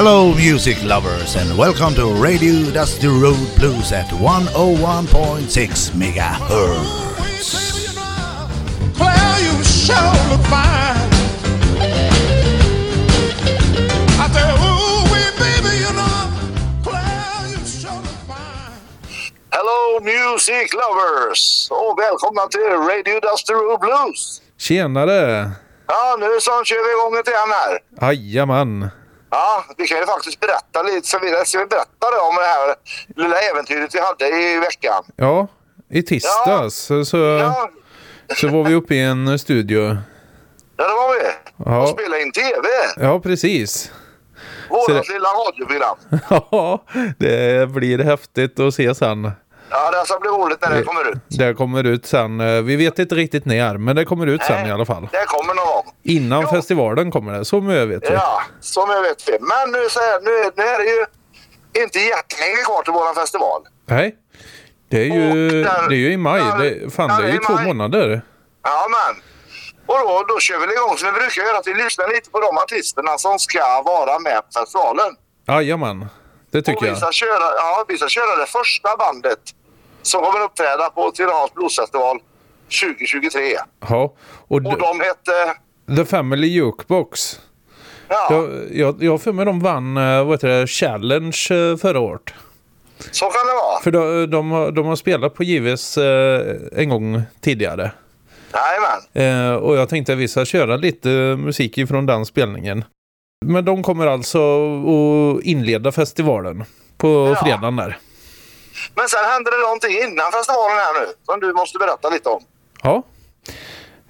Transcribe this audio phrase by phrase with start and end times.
[0.00, 6.86] Hello, music lovers, and welcome to Radio Dusty Road Blues at 101.6 megahertz.
[8.94, 11.10] Claire, you sure look fine.
[14.22, 16.30] I said, ooh, wee, baby, you know,
[16.84, 18.78] Claire, you sure look fine.
[19.50, 21.68] Hello music lovers!
[21.70, 24.42] Och välkomna till Radio Dusty Road Blues.
[24.58, 25.50] Tjenare!
[25.88, 27.78] Ja, nu så kör vi igång lite igen här.
[28.00, 28.90] Jajamän.
[29.30, 31.08] Ja, vi kan ju faktiskt berätta lite.
[31.08, 32.74] Så vi, ska vi berätta det om det här
[33.22, 35.04] lilla äventyret vi hade i veckan?
[35.16, 35.46] Ja,
[35.90, 37.70] i tisdags så, så, Ja,
[38.36, 39.80] så var vi uppe i en studio.
[40.76, 41.28] ja det var vi.
[41.64, 41.82] Ja.
[41.82, 42.68] Och spelade in TV.
[42.96, 43.90] Ja, precis.
[44.70, 45.96] Vårat Så- lilla radioprogram.
[46.50, 46.84] Ja,
[47.18, 49.30] det blir häftigt att se sen.
[49.70, 51.18] Ja, det ska bli roligt när det kommer ut.
[51.28, 52.64] Det kommer ut sen.
[52.66, 55.08] Vi vet inte riktigt när, men det kommer ut sen Nej, i alla fall.
[55.12, 55.77] Det kommer någon gång.
[56.02, 56.50] Innan Ja.
[56.50, 58.14] festivalen kommer det, så mycket vet vi.
[58.14, 59.32] Ja, som jag vet vi.
[59.40, 61.06] Men nu, så här, nu, nu är det ju
[61.84, 63.62] inte jättelänge kvar till våran festival.
[63.86, 64.16] Nej,
[64.90, 66.40] det är ju, Och där- det är ju i maj.
[66.42, 67.66] där- Det, fan, det är ju två maj.
[67.66, 68.22] månader.
[68.62, 69.22] Ja, men.
[69.86, 71.58] Och då, då kör vi igång som vi brukar göra.
[71.58, 75.16] Att vi lyssnar lite på de artisterna som ska vara med på festivalen.
[75.48, 76.06] Jajamän,
[76.50, 76.96] det Och tycker vi jag.
[76.98, 79.38] ska, köra, ja, vi ska köra det första bandet
[80.02, 82.18] som kommer uppträda på Tirans Bluesfestival
[82.80, 83.58] 2023.
[83.88, 84.14] Ja,
[84.48, 85.54] och Och de hette...
[85.96, 87.40] The Family Jukebox.
[88.08, 92.00] Ja, Jag, jag, jag för mig de vann eh, vad heter det, Challenge eh, förra
[92.00, 92.22] året.
[93.10, 93.80] så kan det vara.
[93.82, 97.90] För de, de, har- de har spelat på JVs eh, en gång tidigare.
[98.52, 99.50] Jajamän.
[99.50, 101.08] Eh, och jag tänkte att vi ska köra lite
[101.38, 102.84] musik ifrån den spelningen.
[103.46, 106.64] Men de kommer alltså att inleda festivalen
[106.96, 107.44] på Ja.
[107.44, 107.98] fredagen där.
[108.94, 112.42] Men sen hände det någonting innan festivalen här nu som du måste berätta lite om.
[112.82, 113.02] Ja.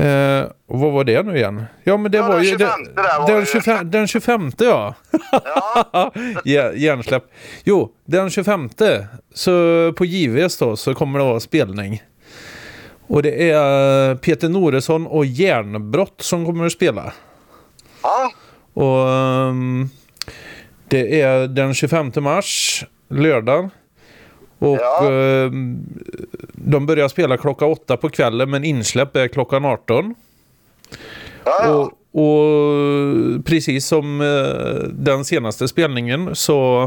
[0.00, 1.64] Eh, och vad var det nu igen?
[1.84, 3.46] Ja men det Ja, var den ju 25 den, där var den, det.
[3.46, 4.94] 25, den 25 ja.
[5.32, 6.12] Ja,
[6.74, 7.24] Hjärnsläpp.
[7.64, 8.68] Jo, den 25
[9.34, 9.50] så
[9.92, 12.02] på JVS då så kommer det vara spelning.
[13.06, 17.12] Och det är Peter Noresson och Järnbrott som kommer att spela.
[18.02, 18.32] ja,
[18.82, 19.88] Och ehm,
[20.88, 23.70] det är den 25 mars, lördag.
[24.60, 25.10] Och Ja.
[25.10, 25.78] ehm,
[26.52, 30.14] de börjar spela klockan åtta på kvällen men insläpp är klockan 18.
[31.44, 31.68] ja.
[31.68, 31.92] Och,
[32.24, 36.82] och precis som eh, den senaste spelningen så,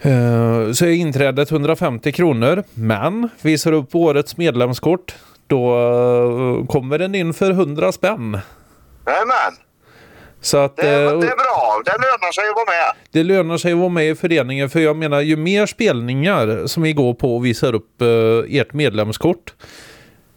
[0.00, 2.62] eh, så är inträdet 150 kronor.
[2.74, 5.14] Men visar upp årets medlemskort
[5.46, 8.38] då eh, kommer den in för 100 spänn.
[9.06, 9.54] Jajamän.
[10.44, 11.82] Så att, Det, eh, är- det är bra.
[11.84, 12.94] Det lönar sig att vara med.
[13.10, 16.82] det lönar sig att vara med i föreningen för jag menar ju mer spelningar som
[16.82, 18.08] vi går på och visar upp eh,
[18.60, 19.54] ert medlemskort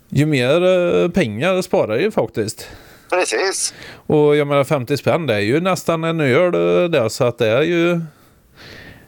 [0.10, 0.64] ju mer
[1.04, 2.68] eh, pengar sparar ju faktiskt.
[3.10, 3.74] Precis.
[4.08, 6.54] Och jag menar 50 spänn det är ju nästan en öl
[6.84, 8.02] eh, där så att det är ju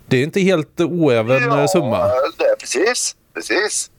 [0.08, 1.98] det är inte helt oäven eh, summa.
[2.38, 3.16] det är precis.
[3.34, 3.92] Precis.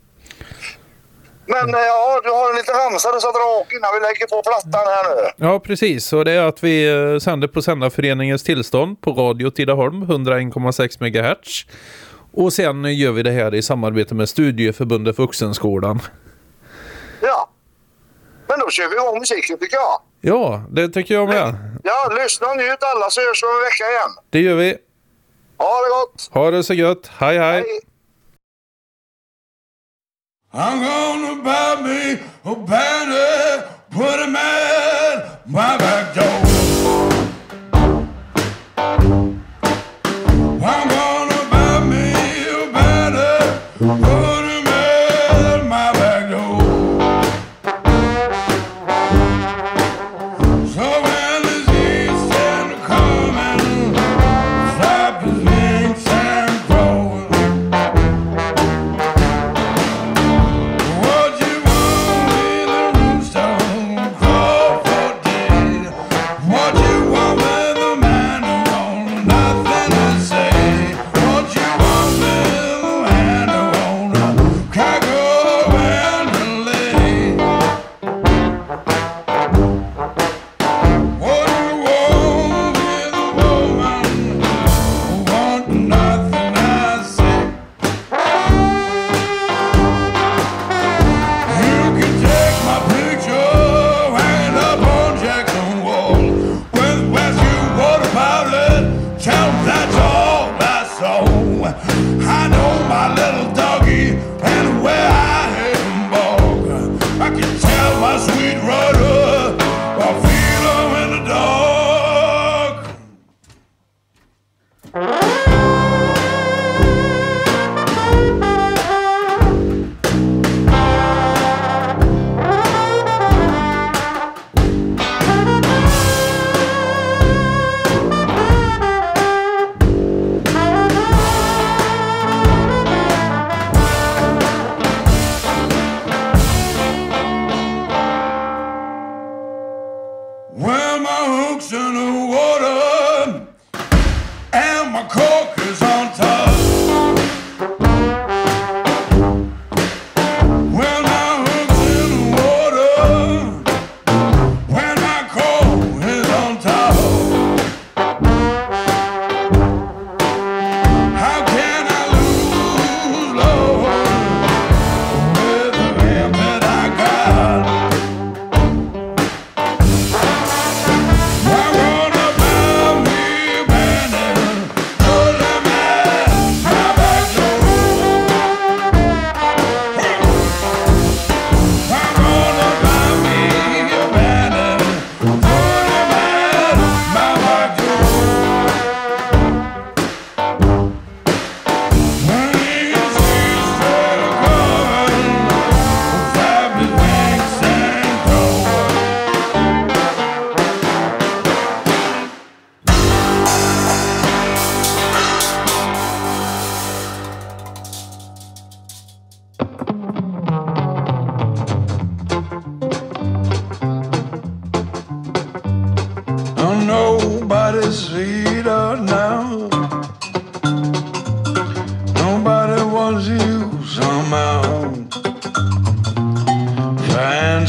[1.50, 4.42] Men eh, ja, du har en liten ramsa du ska dra innan vi lägger på
[4.42, 5.46] plattan här nu.
[5.46, 10.04] Ja precis och det är att vi eh, sänder på Sändarföreningens tillstånd på Radio Tidaholm
[10.04, 11.66] 101,6 MHz.
[12.32, 16.00] Och sen gör vi det här i samarbete med Studieförbundet Vuxenskolan.
[17.22, 17.50] Ja.
[18.48, 20.00] Men då kör vi igång musiken tycker jag.
[20.20, 21.54] Ja, det tycker jag med.
[21.84, 24.10] Ja, lyssna och njut alla så hörs vi om en vecka igen.
[24.30, 24.76] Det gör vi.
[25.56, 26.28] Ha det gott!
[26.32, 27.10] Ha det så gött.
[27.18, 27.52] Hej hej.
[27.52, 27.80] Hej!
[30.52, 35.79] I'm gonna buy me a banner, put him at my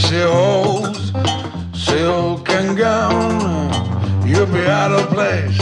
[0.02, 1.12] she holds
[1.74, 5.60] silk and gown, you'll be out of place.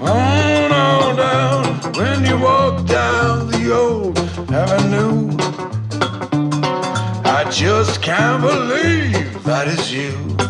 [0.00, 4.18] On on down when you walk down the old
[4.52, 5.36] avenue.
[7.24, 10.43] I just can't believe that is you.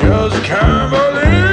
[0.00, 1.45] just can't believe.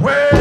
[0.00, 0.39] Where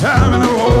[0.00, 0.79] time in a war.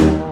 [0.00, 0.29] thank you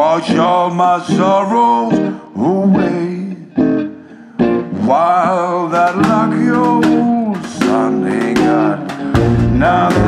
[0.00, 1.92] Wash all my sorrows
[2.34, 3.34] away
[4.88, 8.78] while that lucky old sun ain't got.
[9.52, 9.99] Now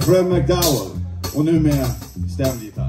[0.00, 0.90] för Fred McDowell
[1.34, 1.86] och nu med
[2.34, 2.87] stämgitarr.